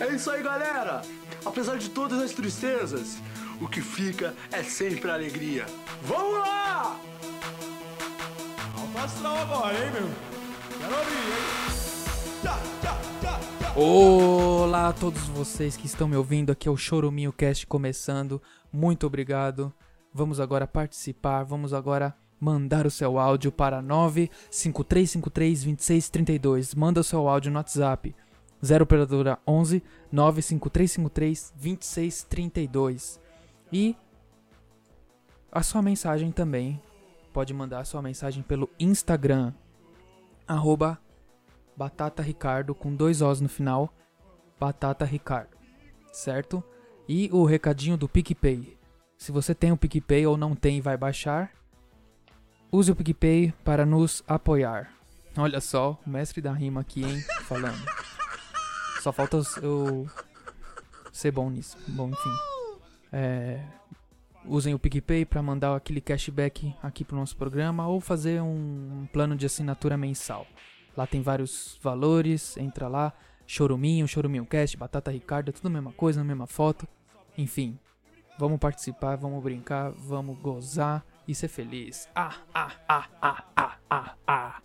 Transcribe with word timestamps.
É 0.00 0.14
isso 0.14 0.30
aí, 0.30 0.42
galera! 0.42 1.02
Apesar 1.44 1.76
de 1.76 1.90
todas 1.90 2.20
as 2.20 2.32
tristezas, 2.32 3.18
o 3.60 3.68
que 3.68 3.80
fica 3.80 4.34
é 4.50 4.62
sempre 4.62 5.10
a 5.10 5.14
alegria. 5.14 5.66
Vamos 6.02 6.38
lá! 6.38 6.98
Astral 9.04 9.36
agora, 9.36 9.74
hein, 9.74 9.92
meu? 9.92 10.08
Quero 10.78 10.96
ouvir, 10.96 11.12
hein? 11.12 11.20
Tchá, 12.40 12.58
tchá, 12.80 12.98
tchá, 13.20 13.38
tchá. 13.60 13.74
Olá 13.78 14.88
a 14.88 14.94
todos 14.94 15.28
vocês 15.28 15.76
que 15.76 15.84
estão 15.84 16.08
me 16.08 16.16
ouvindo, 16.16 16.50
aqui 16.50 16.68
é 16.68 16.70
o 16.70 16.76
Choruminho 16.76 17.30
Cast 17.30 17.66
começando. 17.66 18.40
Muito 18.72 19.06
obrigado. 19.06 19.70
Vamos 20.10 20.40
agora 20.40 20.66
participar, 20.66 21.42
vamos 21.42 21.74
agora 21.74 22.16
mandar 22.40 22.86
o 22.86 22.90
seu 22.90 23.18
áudio 23.18 23.52
para 23.52 23.82
953532632. 23.82 26.74
Manda 26.74 27.00
o 27.00 27.04
seu 27.04 27.28
áudio 27.28 27.50
no 27.50 27.58
WhatsApp 27.58 28.16
0 28.64 28.84
operadora 28.84 29.38
11 29.46 29.82
95353 30.10 31.52
2632. 31.56 33.20
E 33.72 33.96
a 35.52 35.62
sua 35.62 35.82
mensagem 35.82 36.32
também. 36.32 36.80
Pode 37.32 37.52
mandar 37.52 37.80
a 37.80 37.84
sua 37.84 38.00
mensagem 38.00 38.42
pelo 38.42 38.70
Instagram 38.78 39.52
arroba 40.46 41.00
Batata 41.76 42.22
Ricardo 42.22 42.74
com 42.74 42.94
dois 42.94 43.20
Os 43.20 43.40
no 43.40 43.48
final. 43.48 43.92
Batata 44.58 45.04
Ricardo, 45.04 45.56
certo? 46.12 46.62
E 47.08 47.28
o 47.32 47.44
recadinho 47.44 47.96
do 47.96 48.08
PicPay. 48.08 48.78
Se 49.18 49.32
você 49.32 49.54
tem 49.54 49.72
o 49.72 49.76
PicPay 49.76 50.26
ou 50.26 50.36
não 50.36 50.54
tem 50.54 50.78
e 50.78 50.80
vai 50.80 50.96
baixar, 50.96 51.50
use 52.70 52.92
o 52.92 52.96
PicPay 52.96 53.52
para 53.64 53.84
nos 53.84 54.22
apoiar. 54.28 54.92
Olha 55.36 55.60
só, 55.60 55.98
o 56.06 56.10
mestre 56.10 56.40
da 56.40 56.52
rima 56.52 56.82
aqui, 56.82 57.02
hein? 57.02 57.20
Falando. 57.42 58.03
Só 59.04 59.12
falta 59.12 59.38
eu 59.60 60.08
ser 61.12 61.30
bom 61.30 61.50
nisso. 61.50 61.76
Bom, 61.88 62.08
enfim. 62.08 62.30
É, 63.12 63.62
usem 64.46 64.72
o 64.72 64.78
PicPay 64.78 65.26
para 65.26 65.42
mandar 65.42 65.76
aquele 65.76 66.00
cashback 66.00 66.74
aqui 66.82 67.04
pro 67.04 67.14
nosso 67.14 67.36
programa 67.36 67.86
ou 67.86 68.00
fazer 68.00 68.40
um 68.40 69.06
plano 69.12 69.36
de 69.36 69.44
assinatura 69.44 69.98
mensal. 69.98 70.46
Lá 70.96 71.06
tem 71.06 71.20
vários 71.20 71.78
valores, 71.82 72.56
entra 72.56 72.88
lá, 72.88 73.12
Choruminho, 73.46 74.08
Choruminho 74.08 74.46
Cast, 74.46 74.74
Batata 74.78 75.10
Ricardo, 75.10 75.52
tudo 75.52 75.66
a 75.66 75.70
mesma 75.72 75.92
coisa, 75.92 76.22
a 76.22 76.24
mesma 76.24 76.46
foto. 76.46 76.88
Enfim, 77.36 77.78
vamos 78.38 78.58
participar, 78.58 79.16
vamos 79.16 79.42
brincar, 79.42 79.90
vamos 79.90 80.38
gozar 80.38 81.04
e 81.28 81.34
ser 81.34 81.48
feliz. 81.48 82.08
Ah, 82.14 82.36
ah, 82.54 82.72
ah, 82.88 83.08
ah, 83.20 83.44
ah, 83.54 83.76
ah, 83.90 84.14
ah. 84.26 84.62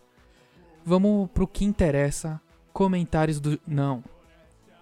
Vamos 0.86 1.30
pro 1.32 1.46
que 1.46 1.66
interessa, 1.66 2.40
comentários 2.72 3.42
do... 3.42 3.60
Não, 3.68 4.02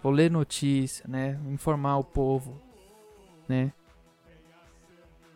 vou 0.01 0.11
ler 0.11 0.31
notícia, 0.31 1.05
né, 1.07 1.39
informar 1.47 1.97
o 1.97 2.03
povo, 2.03 2.61
né. 3.47 3.71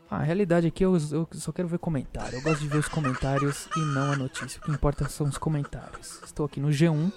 A 0.09 0.19
realidade 0.19 0.67
aqui 0.67 0.83
eu, 0.83 0.93
eu 1.11 1.27
só 1.35 1.53
quero 1.53 1.69
ver 1.69 1.79
comentário. 1.79 2.37
Eu 2.37 2.41
gosto 2.41 2.59
de 2.59 2.67
ver 2.67 2.79
os 2.79 2.87
comentários 2.89 3.69
e 3.77 3.79
não 3.79 4.11
a 4.11 4.15
notícia. 4.17 4.59
O 4.59 4.65
que 4.65 4.71
importa 4.71 5.07
são 5.07 5.25
os 5.25 5.37
comentários. 5.37 6.21
Estou 6.21 6.45
aqui 6.45 6.59
no 6.59 6.67
G1 6.67 7.13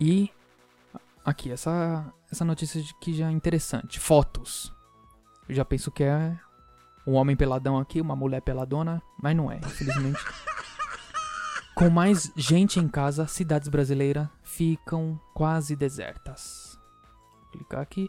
e 0.00 0.32
aqui 1.24 1.52
essa 1.52 2.12
essa 2.34 2.44
notícia 2.44 2.82
que 3.00 3.14
já 3.14 3.28
é 3.28 3.30
interessante. 3.30 4.00
Fotos. 4.00 4.72
Eu 5.48 5.54
já 5.54 5.64
penso 5.64 5.92
que 5.92 6.02
é 6.02 6.36
um 7.06 7.12
homem 7.12 7.36
peladão 7.36 7.78
aqui, 7.78 8.00
uma 8.00 8.16
mulher 8.16 8.40
peladona, 8.42 9.00
mas 9.22 9.36
não 9.36 9.52
é, 9.52 9.58
infelizmente. 9.58 10.18
Com 11.74 11.90
mais 11.90 12.30
gente 12.36 12.78
em 12.78 12.86
casa, 12.86 13.26
cidades 13.26 13.68
brasileiras 13.68 14.28
ficam 14.44 15.20
quase 15.34 15.74
desertas. 15.74 16.78
Vou 17.40 17.50
clicar 17.50 17.80
aqui. 17.80 18.08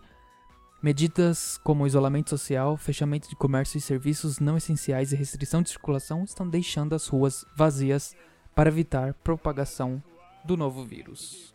Medidas 0.83 1.57
como 1.63 1.87
isolamento 1.87 2.29
social, 2.29 2.77
fechamento 2.77 3.27
de 3.27 3.35
comércio 3.35 3.79
e 3.79 3.81
serviços 3.81 4.39
não 4.39 4.55
essenciais 4.55 5.11
e 5.11 5.15
restrição 5.15 5.63
de 5.63 5.69
circulação 5.69 6.23
estão 6.23 6.47
deixando 6.47 6.93
as 6.93 7.07
ruas 7.07 7.43
vazias 7.55 8.15
para 8.53 8.69
evitar 8.69 9.15
propagação 9.15 10.01
do 10.43 10.55
novo 10.55 10.85
vírus. 10.85 11.51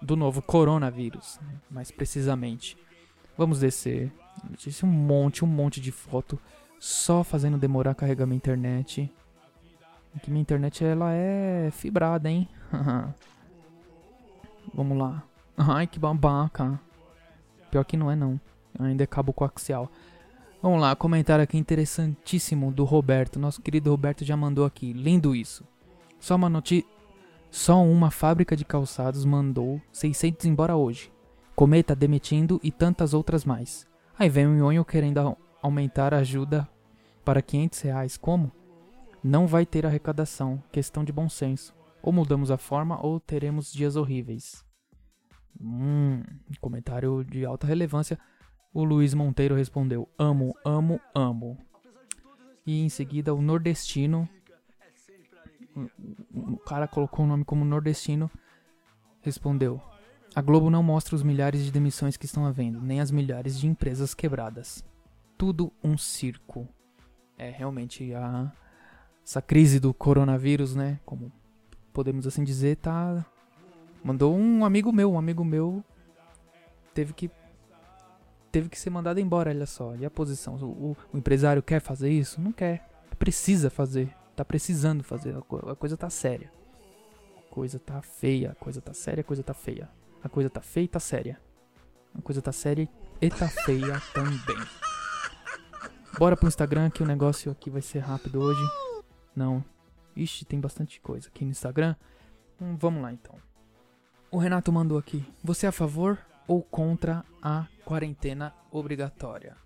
Do 0.00 0.14
novo 0.14 0.40
coronavírus, 0.40 1.40
né, 1.42 1.60
mais 1.68 1.90
precisamente. 1.90 2.76
Vamos 3.36 3.58
descer. 3.58 4.12
Notícia 4.48 4.86
um 4.86 4.90
monte, 4.90 5.44
um 5.44 5.48
monte 5.48 5.80
de 5.80 5.90
foto 5.90 6.38
só 6.78 7.24
fazendo 7.24 7.58
demorar 7.58 7.96
carregar 7.96 8.26
minha 8.26 8.36
internet. 8.36 9.12
Aqui 10.14 10.30
minha 10.30 10.42
internet 10.42 10.84
ela 10.84 11.12
é 11.12 11.70
fibrada, 11.70 12.30
hein? 12.30 12.48
Vamos 14.74 14.96
lá. 14.98 15.22
Ai, 15.56 15.86
que 15.86 15.98
babaca. 15.98 16.78
Pior 17.70 17.84
que 17.84 17.96
não 17.96 18.10
é 18.10 18.16
não. 18.16 18.40
Ainda 18.78 19.04
é 19.04 19.06
cabo 19.06 19.32
coaxial. 19.32 19.90
Vamos 20.62 20.80
lá, 20.80 20.94
comentário 20.94 21.42
aqui 21.42 21.58
interessantíssimo 21.58 22.70
do 22.70 22.84
Roberto. 22.84 23.38
Nosso 23.38 23.60
querido 23.60 23.90
Roberto 23.90 24.24
já 24.24 24.36
mandou 24.36 24.64
aqui. 24.64 24.92
Lindo 24.92 25.34
isso. 25.34 25.64
Só 26.20 26.36
uma 26.36 26.48
notícia. 26.48 26.88
Só 27.50 27.82
uma 27.82 28.10
fábrica 28.10 28.56
de 28.56 28.64
calçados 28.64 29.24
mandou 29.24 29.80
600 29.92 30.46
embora 30.46 30.76
hoje. 30.76 31.12
Cometa 31.54 31.94
demitindo 31.94 32.60
e 32.62 32.70
tantas 32.70 33.12
outras 33.12 33.44
mais. 33.44 33.86
Aí 34.18 34.28
vem 34.28 34.46
o 34.46 34.54
Nhonho 34.54 34.84
querendo 34.84 35.36
aumentar 35.60 36.14
a 36.14 36.18
ajuda 36.18 36.66
para 37.24 37.42
500 37.42 37.80
reais. 37.80 38.16
Como? 38.16 38.50
Não 39.22 39.46
vai 39.46 39.64
ter 39.64 39.86
arrecadação. 39.86 40.62
Questão 40.72 41.04
de 41.04 41.12
bom 41.12 41.28
senso. 41.28 41.74
Ou 42.02 42.12
mudamos 42.12 42.50
a 42.50 42.58
forma 42.58 43.00
ou 43.04 43.20
teremos 43.20 43.72
dias 43.72 43.94
horríveis. 43.96 44.64
Hum, 45.60 46.22
comentário 46.60 47.24
de 47.24 47.44
alta 47.44 47.66
relevância. 47.66 48.18
O 48.74 48.82
Luiz 48.84 49.14
Monteiro 49.14 49.54
respondeu: 49.54 50.08
Amo, 50.18 50.54
amo, 50.64 51.00
amo. 51.14 51.58
E 52.66 52.80
em 52.82 52.88
seguida 52.88 53.34
o 53.34 53.40
nordestino. 53.42 54.28
o- 56.34 56.56
cara 56.58 56.86
colocou 56.88 57.24
o 57.24 57.28
nome 57.28 57.44
como 57.44 57.64
nordestino. 57.64 58.30
Respondeu: 59.20 59.80
A 60.34 60.42
Globo 60.42 60.68
não 60.70 60.82
mostra 60.82 61.14
os 61.14 61.22
milhares 61.22 61.64
de 61.64 61.70
demissões 61.70 62.16
que 62.16 62.26
estão 62.26 62.44
havendo, 62.44 62.80
nem 62.80 63.00
as 63.00 63.10
milhares 63.10 63.58
de 63.58 63.66
empresas 63.68 64.14
quebradas. 64.14 64.84
Tudo 65.38 65.72
um 65.82 65.96
circo. 65.96 66.68
É 67.38 67.50
realmente 67.50 68.12
a 68.14 68.52
essa 69.24 69.40
crise 69.42 69.78
do 69.80 69.92
coronavírus, 69.94 70.74
né? 70.74 70.98
Como 71.04 71.30
podemos 71.92 72.26
assim 72.26 72.42
dizer, 72.44 72.76
tá. 72.76 73.24
Mandou 74.02 74.36
um 74.36 74.64
amigo 74.64 74.92
meu, 74.92 75.12
um 75.12 75.18
amigo 75.18 75.44
meu 75.44 75.82
teve 76.92 77.12
que 77.12 77.30
teve 78.50 78.68
que 78.68 78.78
ser 78.78 78.90
mandado 78.90 79.18
embora, 79.20 79.50
olha 79.50 79.64
só. 79.66 79.94
E 79.96 80.04
a 80.04 80.10
posição? 80.10 80.56
O, 80.56 80.96
o- 81.12 81.16
empresário 81.16 81.62
quer 81.62 81.80
fazer 81.80 82.10
isso? 82.10 82.40
Não 82.40 82.52
quer. 82.52 82.86
Precisa 83.18 83.70
fazer. 83.70 84.14
Tá 84.36 84.44
precisando 84.44 85.02
fazer. 85.04 85.34
A 85.36 85.74
coisa 85.76 85.96
tá 85.96 86.10
séria. 86.10 86.50
A 87.38 87.54
coisa 87.54 87.78
tá 87.78 88.02
feia. 88.02 88.50
A 88.50 88.54
coisa 88.54 88.80
tá 88.80 88.92
séria, 88.92 89.20
a 89.20 89.24
coisa 89.24 89.42
tá 89.42 89.54
feia. 89.54 89.88
A 90.22 90.28
coisa 90.28 90.50
tá 90.50 90.60
feia 90.60 90.84
e 90.84 90.88
tá 90.88 91.00
séria. 91.00 91.40
A 92.14 92.20
coisa 92.20 92.42
tá 92.42 92.52
séria 92.52 92.88
e 93.20 93.30
tá 93.30 93.48
feia 93.48 94.02
também. 94.12 94.66
Bora 96.18 96.36
pro 96.36 96.48
Instagram 96.48 96.90
que 96.90 97.02
o 97.02 97.06
negócio 97.06 97.50
aqui 97.50 97.70
vai 97.70 97.80
ser 97.80 98.00
rápido 98.00 98.40
hoje. 98.40 98.60
Não. 99.34 99.64
Ixi, 100.14 100.44
tem 100.44 100.60
bastante 100.60 101.00
coisa 101.00 101.28
aqui 101.28 101.44
no 101.44 101.50
Instagram. 101.50 101.96
Hum, 102.60 102.76
vamos 102.76 103.02
lá 103.02 103.12
então. 103.12 103.34
O 104.30 104.38
Renato 104.38 104.72
mandou 104.72 104.98
aqui. 104.98 105.24
Você 105.42 105.66
é 105.66 105.68
a 105.68 105.72
favor 105.72 106.18
ou 106.46 106.62
contra 106.62 107.24
a 107.40 107.66
quarentena 107.84 108.54
obrigatória? 108.70 109.56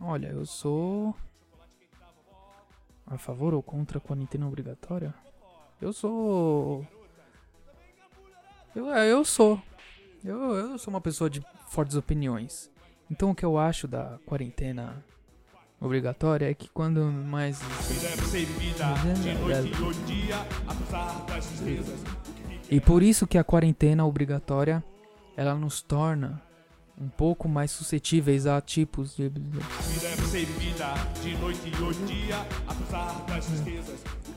Olha, 0.00 0.28
eu 0.28 0.44
sou 0.44 1.14
a 3.06 3.18
favor 3.18 3.54
ou 3.54 3.62
contra 3.62 3.98
a 3.98 4.00
quarentena 4.00 4.46
obrigatória? 4.46 5.14
Eu 5.80 5.92
sou. 5.92 6.86
Eu, 8.74 8.92
é, 8.92 9.10
eu 9.10 9.24
sou. 9.24 9.60
Eu, 10.24 10.54
eu 10.54 10.78
sou 10.78 10.92
uma 10.92 11.00
pessoa 11.00 11.28
de 11.28 11.44
fortes 11.68 11.96
opiniões. 11.96 12.70
Então 13.10 13.30
o 13.30 13.34
que 13.34 13.44
eu 13.44 13.58
acho 13.58 13.86
da 13.86 14.18
quarentena 14.24 15.04
obrigatória 15.82 16.50
é 16.50 16.54
que 16.54 16.68
quando 16.68 17.02
mais. 17.04 17.60
E 22.70 22.80
por 22.80 23.02
isso 23.02 23.26
que 23.26 23.36
a 23.36 23.44
quarentena 23.44 24.06
obrigatória 24.06 24.82
ela 25.36 25.54
nos 25.54 25.82
torna 25.82 26.40
um 26.98 27.08
pouco 27.08 27.48
mais 27.48 27.70
suscetíveis 27.70 28.46
a 28.46 28.60
tipos 28.60 29.16
de. 29.16 29.30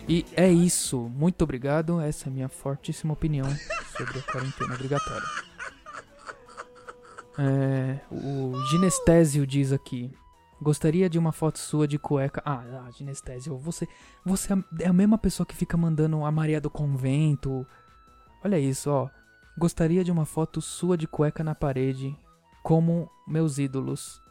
E 0.07 0.25
é 0.35 0.51
isso. 0.51 0.99
Muito 1.09 1.43
obrigado. 1.43 2.01
Essa 2.01 2.27
é 2.27 2.29
a 2.29 2.33
minha 2.33 2.49
fortíssima 2.49 3.13
opinião 3.13 3.47
sobre 3.95 4.19
a 4.19 4.21
quarentena 4.23 4.73
obrigatória. 4.73 5.27
É, 7.37 7.99
o 8.11 8.63
Ginestésio 8.69 9.45
diz 9.45 9.71
aqui. 9.71 10.11
Gostaria 10.61 11.09
de 11.09 11.19
uma 11.19 11.31
foto 11.31 11.59
sua 11.59 11.87
de 11.87 11.99
cueca. 11.99 12.41
Ah, 12.45 12.63
ah 12.85 12.91
Ginestésio, 12.91 13.57
você, 13.57 13.87
você 14.23 14.53
é 14.79 14.87
a 14.87 14.93
mesma 14.93 15.17
pessoa 15.17 15.45
que 15.45 15.55
fica 15.55 15.75
mandando 15.75 16.23
a 16.23 16.31
Maria 16.31 16.61
do 16.61 16.69
Convento. 16.69 17.65
Olha 18.43 18.59
isso, 18.59 18.89
ó. 18.89 19.09
Gostaria 19.57 20.03
de 20.03 20.11
uma 20.11 20.25
foto 20.25 20.61
sua 20.61 20.97
de 20.97 21.07
cueca 21.07 21.43
na 21.43 21.55
parede, 21.55 22.17
como 22.63 23.09
meus 23.27 23.57
ídolos. 23.57 24.21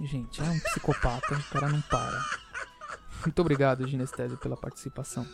Gente, 0.00 0.40
é 0.40 0.44
um 0.44 0.58
psicopata, 0.60 1.34
o 1.34 1.42
cara 1.50 1.68
não 1.68 1.80
para. 1.82 2.24
Muito 3.24 3.40
obrigado, 3.40 3.86
Ginestésio, 3.86 4.38
pela 4.38 4.56
participação. 4.56 5.26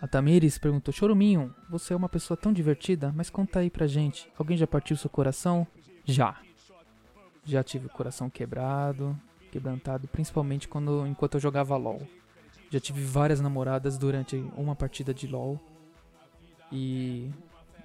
A 0.00 0.08
Tamires 0.08 0.58
perguntou: 0.58 0.92
Choruminho, 0.92 1.54
você 1.68 1.92
é 1.92 1.96
uma 1.96 2.08
pessoa 2.08 2.36
tão 2.36 2.52
divertida, 2.52 3.12
mas 3.14 3.30
conta 3.30 3.60
aí 3.60 3.70
pra 3.70 3.86
gente. 3.86 4.30
Alguém 4.36 4.56
já 4.56 4.66
partiu 4.66 4.96
seu 4.96 5.10
coração? 5.10 5.66
Já. 6.04 6.36
Já 7.44 7.62
tive 7.62 7.86
o 7.86 7.90
coração 7.90 8.28
quebrado, 8.28 9.18
quebrantado, 9.50 10.06
principalmente 10.08 10.68
quando 10.68 11.06
enquanto 11.06 11.34
eu 11.34 11.40
jogava 11.40 11.76
LOL. 11.76 12.06
Já 12.70 12.78
tive 12.78 13.02
várias 13.02 13.40
namoradas 13.40 13.98
durante 13.98 14.36
uma 14.56 14.76
partida 14.76 15.12
de 15.12 15.26
LOL. 15.26 15.60
E 16.70 17.30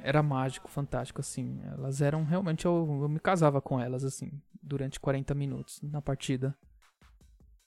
era 0.04 0.22
mágico, 0.22 0.70
fantástico, 0.70 1.20
assim. 1.20 1.60
Elas 1.64 2.02
eram 2.02 2.24
realmente. 2.24 2.66
Eu, 2.66 3.00
eu 3.02 3.10
me 3.10 3.20
casava 3.20 3.60
com 3.60 3.80
elas, 3.80 4.04
assim, 4.04 4.32
durante 4.62 5.00
40 5.00 5.34
minutos 5.34 5.82
na 5.82 6.02
partida. 6.02 6.56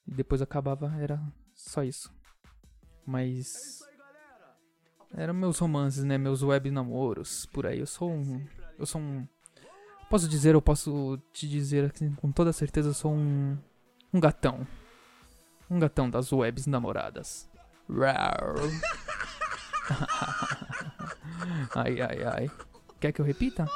E 0.06 0.14
depois 0.14 0.40
acabava, 0.40 0.94
era 1.00 1.20
só 1.52 1.82
isso. 1.82 2.14
Mas. 3.04 3.80
Eram 5.12 5.34
meus 5.34 5.58
romances, 5.58 6.04
né? 6.04 6.16
Meus 6.16 6.42
web 6.42 6.70
namoros, 6.70 7.46
por 7.46 7.66
aí. 7.66 7.80
Eu 7.80 7.86
sou 7.86 8.12
um. 8.12 8.46
Eu 8.78 8.86
sou 8.86 9.00
um. 9.00 9.26
Posso 10.08 10.28
dizer, 10.28 10.54
eu 10.54 10.62
posso 10.62 11.18
te 11.32 11.48
dizer 11.48 11.90
assim, 11.94 12.12
com 12.14 12.32
toda 12.32 12.52
certeza, 12.52 12.88
eu 12.88 12.94
sou 12.94 13.12
um. 13.12 13.56
Um 14.12 14.20
gatão. 14.20 14.66
Um 15.70 15.78
gatão 15.78 16.08
das 16.08 16.32
webs 16.32 16.66
namoradas. 16.66 17.48
Ai, 21.74 22.00
ai, 22.00 22.24
ai. 22.24 22.50
Quer 23.00 23.12
que 23.12 23.20
eu 23.20 23.24
repita? 23.24 23.66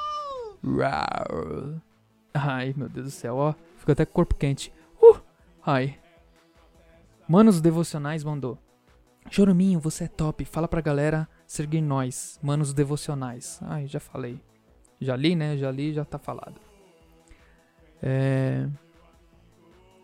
Ai, 2.35 2.75
meu 2.77 2.89
Deus 2.89 3.07
do 3.07 3.11
céu, 3.11 3.37
ó. 3.37 3.55
Fico 3.79 3.93
até 3.93 4.05
com 4.05 4.11
o 4.11 4.15
corpo 4.15 4.35
quente. 4.35 4.73
Uh! 5.01 5.21
Ai. 5.65 5.99
Manos 7.29 7.61
Devocionais 7.61 8.25
mandou. 8.25 8.59
Choruminho, 9.31 9.81
você 9.81 10.05
é 10.05 10.09
top. 10.09 10.45
Fala 10.45 10.69
pra 10.69 10.81
galera 10.81 11.29
seguir 11.47 11.81
nós. 11.81 12.39
Manos 12.43 12.73
Devocionais. 12.73 13.59
Ai, 13.63 13.87
já 13.87 14.01
falei. 14.01 14.41
Já 15.03 15.17
li, 15.17 15.35
né? 15.35 15.57
Já 15.57 15.71
li, 15.71 15.93
já 15.93 16.05
tá 16.05 16.19
falado. 16.19 16.61
É... 18.01 18.69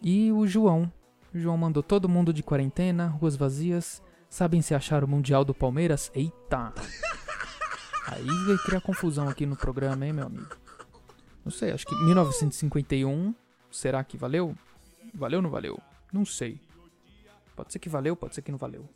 E 0.02 0.32
o 0.32 0.46
João. 0.46 0.92
O 1.32 1.38
João 1.38 1.56
mandou 1.56 1.82
todo 1.82 2.08
mundo 2.08 2.32
de 2.32 2.42
quarentena, 2.42 3.06
ruas 3.06 3.36
vazias. 3.36 4.02
Sabem 4.28 4.60
se 4.60 4.74
achar 4.74 5.04
o 5.04 5.08
Mundial 5.08 5.44
do 5.44 5.54
Palmeiras? 5.54 6.10
Eita! 6.14 6.72
Aí 8.06 8.26
vai 8.46 8.56
criar 8.64 8.80
confusão 8.80 9.28
aqui 9.28 9.46
no 9.46 9.56
programa, 9.56 10.04
hein, 10.04 10.12
meu 10.12 10.26
amigo? 10.26 10.56
Não 11.44 11.52
sei, 11.52 11.70
acho 11.70 11.86
que 11.86 11.94
1951. 11.94 13.34
Será 13.70 14.02
que 14.02 14.16
valeu? 14.16 14.56
Valeu 15.14 15.38
ou 15.38 15.42
não 15.42 15.50
valeu? 15.50 15.80
Não 16.12 16.24
sei. 16.24 16.60
Pode 17.54 17.72
ser 17.72 17.78
que 17.78 17.88
valeu, 17.88 18.16
pode 18.16 18.34
ser 18.34 18.42
que 18.42 18.50
não 18.50 18.58
valeu. 18.58 18.88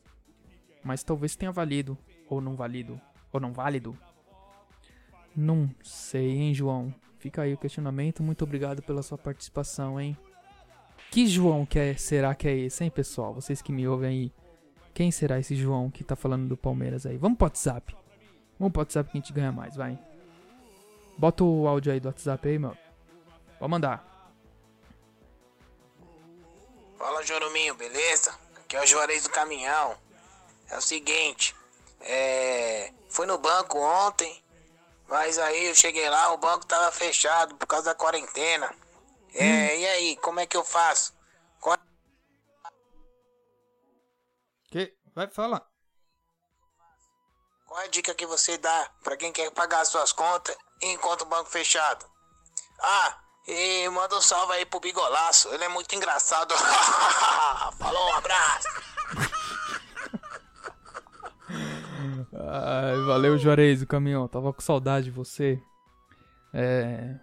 Mas 0.83 1.05
talvez 1.05 1.37
tenha 1.37 1.53
valido. 1.53 1.97
Ou 2.29 2.41
não 2.41 2.57
valido. 2.57 3.01
Ou 3.33 3.41
não 3.41 3.53
válido. 3.53 3.97
Não 5.35 5.71
sei, 5.83 6.31
hein, 6.31 6.55
João? 6.55 6.95
Fica 7.19 7.43
aí 7.43 7.55
o 7.55 7.59
questionamento. 7.59 8.23
Muito 8.23 8.43
obrigado 8.43 8.83
pela 8.83 9.03
sua 9.03 9.17
participação, 9.17 10.01
hein? 10.01 10.17
Que 11.11 11.27
João 11.27 11.67
que 11.67 11.79
é, 11.79 11.95
será 11.95 12.35
que 12.35 12.49
é 12.49 12.57
esse, 12.57 12.85
hein, 12.85 12.91
pessoal? 12.91 13.35
Vocês 13.35 13.63
que 13.63 13.73
me 13.73 13.87
ouvem 13.87 14.09
aí. 14.09 14.33
Quem 14.95 15.11
será 15.11 15.39
esse 15.39 15.55
João 15.57 15.91
que 15.91 16.05
tá 16.05 16.15
falando 16.15 16.49
do 16.49 16.57
Palmeiras 16.57 17.07
aí? 17.07 17.17
Vamos 17.17 17.39
pro 17.39 17.47
WhatsApp. 17.47 17.97
Vamos 18.59 18.73
pro 18.73 18.81
WhatsApp 18.81 19.11
que 19.11 19.19
a 19.19 19.21
gente 19.21 19.33
ganha 19.33 19.53
mais, 19.53 19.77
vai. 19.77 19.99
Bota 21.17 21.45
o 21.45 21.67
áudio 21.67 21.93
aí 21.93 22.01
do 22.01 22.09
WhatsApp 22.09 22.49
aí, 22.49 22.59
meu. 22.59 22.77
Pode 23.59 23.71
mandar. 23.71 24.13
Fala, 26.99 27.23
Joruminho, 27.25 27.75
beleza? 27.75 28.35
Aqui 28.57 28.77
é 28.77 28.83
o 28.83 28.87
Juarez 28.87 29.25
do 29.25 29.31
Caminhão. 29.31 29.97
É 30.71 30.77
o 30.77 30.81
seguinte, 30.81 31.55
é... 32.01 32.93
Fui 33.09 33.27
no 33.27 33.39
banco 33.39 33.79
ontem, 33.79 34.43
mas 35.13 35.39
aí 35.39 35.67
eu 35.67 35.75
cheguei 35.75 36.09
lá, 36.09 36.33
o 36.33 36.39
banco 36.39 36.65
tava 36.67 36.91
fechado 36.91 37.55
por 37.57 37.67
causa 37.67 37.85
da 37.91 37.95
quarentena. 37.95 38.75
É, 39.35 39.79
e 39.79 39.87
aí, 39.87 40.17
como 40.17 40.41
é 40.41 40.47
que 40.47 40.57
eu 40.57 40.65
faço? 40.65 41.15
Qual- 41.61 41.77
Que? 44.71 44.97
Vai 45.15 45.29
falar. 45.29 45.63
Qual 47.67 47.81
é 47.81 47.85
a 47.85 47.89
dica 47.89 48.15
que 48.15 48.25
você 48.27 48.57
dá 48.57 48.91
pra 49.05 49.17
quem 49.17 49.33
quer 49.33 49.51
pagar 49.51 49.85
suas 49.85 50.13
contas 50.13 50.57
e 50.81 50.87
encontra 50.93 51.27
o 51.27 51.29
banco 51.29 51.51
fechado? 51.51 52.07
Ah, 52.81 53.19
e 53.47 53.89
manda 53.91 54.17
um 54.17 54.21
salve 54.23 54.55
aí 54.55 54.65
pro 54.65 54.81
Bigolaço, 54.81 55.49
ele 55.53 55.65
é 55.65 55.69
muito 55.69 55.95
engraçado. 55.95 56.55
Falou, 57.79 58.09
um 58.11 58.15
abraço. 58.15 58.69
Ai, 62.55 63.01
valeu, 63.07 63.39
Juarez, 63.39 63.81
o 63.81 63.87
caminhão. 63.87 64.29
Tava 64.29 64.53
com 64.53 64.61
saudade 64.61 65.07
de 65.07 65.11
você. 65.11 65.59
É. 66.53 67.15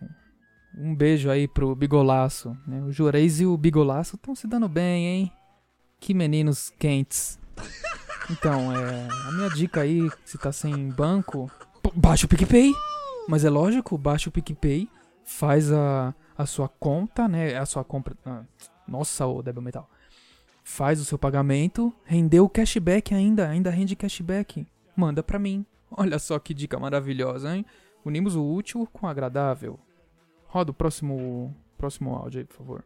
Um 0.75 0.95
beijo 0.95 1.29
aí 1.29 1.47
pro 1.47 1.75
Bigolaço. 1.75 2.57
Né? 2.65 2.81
O 2.81 2.91
Juarez 2.91 3.39
e 3.39 3.45
o 3.45 3.55
Bigolaço 3.55 4.15
estão 4.15 4.33
se 4.33 4.47
dando 4.47 4.67
bem, 4.67 5.05
hein? 5.05 5.31
Que 5.99 6.15
meninos 6.15 6.71
quentes. 6.79 7.37
Então, 8.31 8.75
é. 8.75 9.07
A 9.27 9.31
minha 9.33 9.49
dica 9.51 9.81
aí, 9.81 10.09
se 10.25 10.35
tá 10.39 10.51
sem 10.51 10.89
banco, 10.89 11.51
baixa 11.93 12.25
o 12.25 12.29
PicPay. 12.29 12.73
Mas 13.27 13.45
é 13.45 13.51
lógico, 13.51 13.99
baixa 13.99 14.29
o 14.29 14.31
PicPay, 14.31 14.89
faz 15.23 15.71
a, 15.71 16.11
a 16.35 16.47
sua 16.47 16.67
conta, 16.67 17.27
né? 17.27 17.55
A 17.55 17.67
sua 17.67 17.83
compra. 17.83 18.15
ah, 18.25 18.41
nossa, 18.87 19.27
o 19.27 19.43
Debel 19.43 19.61
Metal. 19.61 19.87
Faz 20.63 20.99
o 20.99 21.05
seu 21.05 21.19
pagamento, 21.19 21.93
rendeu 22.03 22.45
o 22.45 22.49
cashback 22.49 23.13
ainda, 23.13 23.47
ainda 23.47 23.69
rende 23.69 23.95
cashback. 23.95 24.65
Manda 24.99 25.23
pra 25.23 25.39
mim. 25.39 25.65
Olha 25.89 26.19
só 26.19 26.37
que 26.39 26.53
dica 26.53 26.77
maravilhosa, 26.77 27.55
hein? 27.55 27.65
Unimos 28.03 28.35
o 28.35 28.43
útil 28.43 28.85
com 28.91 29.05
o 29.05 29.09
agradável. 29.09 29.79
Roda 30.47 30.71
o 30.71 30.73
próximo, 30.73 31.55
próximo 31.77 32.13
áudio 32.13 32.41
aí, 32.41 32.45
por 32.45 32.57
favor. 32.57 32.83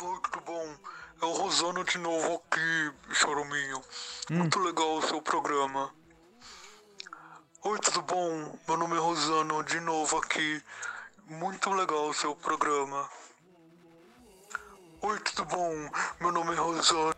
Oi, 0.00 0.20
tudo 0.22 0.40
bom? 0.46 0.76
É 1.20 1.24
o 1.26 1.32
Rosano 1.34 1.84
de 1.84 1.98
novo 1.98 2.42
aqui, 2.48 2.92
Choruminho. 3.12 3.82
Muito 4.30 4.58
legal 4.60 4.96
o 4.96 5.02
seu 5.02 5.20
programa. 5.20 5.90
Oi, 7.62 7.78
tudo 7.80 8.00
bom? 8.00 8.58
Meu 8.66 8.78
nome 8.78 8.96
é 8.96 8.98
Rosano, 8.98 9.62
de 9.62 9.78
novo 9.80 10.16
aqui. 10.16 10.62
Muito 11.28 11.68
legal 11.68 12.08
o 12.08 12.14
seu 12.14 12.34
programa. 12.34 13.10
Oi, 15.02 15.20
tudo 15.20 15.44
bom? 15.44 15.90
Meu 16.18 16.32
nome 16.32 16.54
é 16.54 16.58
Rosano. 16.58 17.15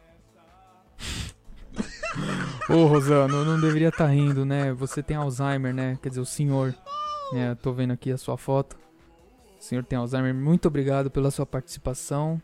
Ô, 2.71 2.85
Rosano, 2.85 3.47
não 3.47 3.59
deveria 3.59 3.89
estar 3.89 4.09
rindo, 4.09 4.45
né? 4.45 4.75
Você 4.75 5.03
tem 5.03 5.17
Alzheimer, 5.17 5.73
né? 5.73 5.99
Quer 6.03 6.11
dizer, 6.11 6.21
o 6.21 6.27
senhor. 6.27 6.75
Né? 7.33 7.55
Tô 7.55 7.73
vendo 7.73 7.93
aqui 7.93 8.13
a 8.13 8.19
sua 8.19 8.37
foto. 8.37 8.77
O 9.59 9.65
senhor 9.65 9.83
tem 9.83 9.99
Alzheimer. 9.99 10.35
Muito 10.35 10.69
obrigado 10.69 11.11
pela 11.11 11.31
sua 11.31 11.47
participação. 11.47 12.41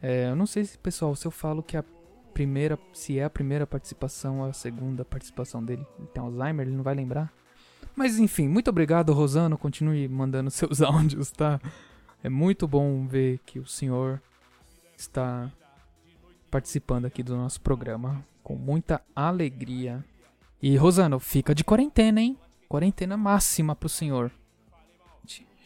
É, 0.00 0.30
eu 0.30 0.36
não 0.36 0.46
sei 0.46 0.64
se, 0.64 0.78
pessoal, 0.78 1.16
se 1.16 1.26
eu 1.26 1.32
falo 1.32 1.64
que 1.64 1.76
a 1.76 1.84
primeira, 2.32 2.78
se 2.92 3.18
é 3.18 3.24
a 3.24 3.30
primeira 3.30 3.66
participação 3.66 4.38
ou 4.38 4.46
a 4.46 4.52
segunda 4.52 5.04
participação 5.04 5.64
dele. 5.64 5.84
Ele 5.98 6.06
tem 6.06 6.22
Alzheimer, 6.22 6.64
ele 6.68 6.76
não 6.76 6.84
vai 6.84 6.94
lembrar. 6.94 7.32
Mas 7.96 8.20
enfim, 8.20 8.46
muito 8.46 8.70
obrigado, 8.70 9.12
Rosano. 9.12 9.58
Continue 9.58 10.06
mandando 10.06 10.48
seus 10.52 10.80
áudios, 10.80 11.32
tá? 11.32 11.60
É 12.22 12.28
muito 12.28 12.68
bom 12.68 13.04
ver 13.04 13.40
que 13.44 13.58
o 13.58 13.66
senhor 13.66 14.22
está 14.96 15.50
participando 16.52 17.06
aqui 17.06 17.20
do 17.20 17.36
nosso 17.36 17.60
programa 17.60 18.24
com 18.44 18.54
muita 18.54 19.02
alegria. 19.16 20.04
E 20.62 20.76
Rosano, 20.76 21.18
fica 21.18 21.54
de 21.54 21.64
quarentena, 21.64 22.20
hein? 22.20 22.38
Quarentena 22.68 23.16
máxima 23.16 23.74
pro 23.74 23.88
senhor. 23.88 24.30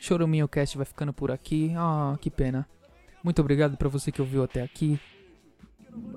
Choruminho 0.00 0.46
Cast 0.46 0.76
vai 0.76 0.86
ficando 0.86 1.12
por 1.12 1.30
aqui. 1.30 1.74
Ah, 1.76 2.16
que 2.20 2.30
pena. 2.30 2.66
Muito 3.22 3.40
obrigado 3.40 3.76
pra 3.76 3.88
você 3.88 4.12
que 4.12 4.22
ouviu 4.22 4.44
até 4.44 4.62
aqui. 4.62 4.98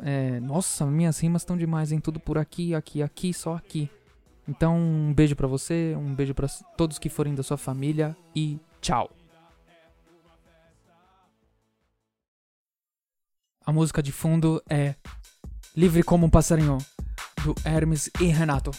É, 0.04 0.40
nossa, 0.40 0.86
minhas 0.86 1.20
rimas 1.20 1.42
estão 1.42 1.58
demais, 1.58 1.92
hein? 1.92 2.00
Tudo 2.00 2.20
por 2.20 2.38
aqui, 2.38 2.76
aqui, 2.76 3.02
aqui, 3.02 3.34
só 3.34 3.56
aqui. 3.56 3.90
Então, 4.48 4.78
um 4.78 5.14
beijo 5.14 5.36
pra 5.36 5.48
você, 5.48 5.96
um 5.98 6.14
beijo 6.14 6.36
pra 6.36 6.48
todos 6.78 7.00
que 7.00 7.10
forem 7.10 7.34
da 7.34 7.42
sua 7.42 7.58
família 7.58 8.16
e 8.36 8.60
tchau. 8.80 9.10
A 13.66 13.72
música 13.72 14.02
de 14.04 14.12
fundo 14.12 14.62
é 14.70 14.96
Livre 15.76 16.04
como 16.04 16.26
um 16.26 16.30
passarinho, 16.30 16.80
do 17.46 17.56
Hermes 17.64 18.10
e 18.20 18.26
Renato. 18.26 18.72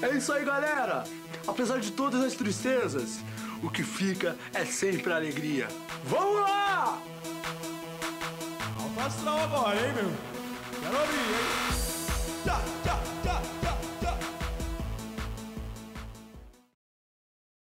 É 0.00 0.16
isso 0.16 0.32
aí, 0.32 0.42
galera! 0.42 1.04
Apesar 1.46 1.78
de 1.80 1.92
todas 1.92 2.22
as 2.22 2.32
tristezas, 2.32 3.18
o 3.62 3.68
que 3.68 3.82
fica 3.82 4.34
é 4.54 4.64
sempre 4.64 5.12
a 5.12 5.16
alegria. 5.16 5.68
Vamos 6.04 6.40
lá! 6.40 6.98
Alto 8.80 9.00
astral 9.00 9.38
agora, 9.38 9.86
hein, 9.86 9.92
meu? 9.92 10.12
Quero 10.80 10.98
ouvir, 10.98 11.18
hein? 11.18 12.42
Tá, 12.44 12.64